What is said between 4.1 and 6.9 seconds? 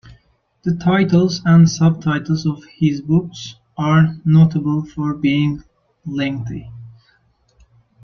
notable for being lengthy.